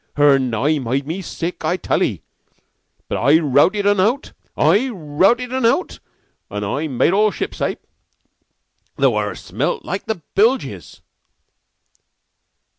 Her 0.15 0.39
nigh 0.39 0.79
made 0.79 1.05
me 1.05 1.21
sick, 1.21 1.63
I 1.63 1.77
tal 1.77 2.01
'ee. 2.01 2.23
But 3.07 3.19
I 3.19 3.37
rowted 3.37 3.85
un 3.85 3.99
out, 3.99 4.33
and 4.57 4.67
I 4.71 4.89
rowted 4.89 5.53
un 5.53 5.63
out, 5.63 5.99
an' 6.49 6.63
I 6.63 6.87
made 6.87 7.13
all 7.13 7.29
shipshape, 7.29 7.85
though 8.95 9.15
her 9.15 9.35
smelt 9.35 9.85
like 9.85 10.07
to 10.07 10.23
bilges." 10.33 11.03